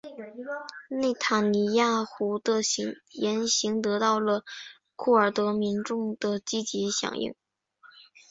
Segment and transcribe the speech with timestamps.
[0.89, 2.61] 内塔尼亚胡的
[3.11, 4.43] 言行得到了
[4.95, 7.35] 库尔德民众的积极响应。